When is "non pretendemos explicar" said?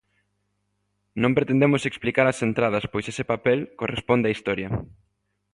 1.21-2.25